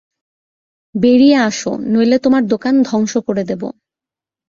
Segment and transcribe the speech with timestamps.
[0.95, 3.61] বেরিয়ে আসো, নইলে তোমার দোকান ধ্বংস করে দেব।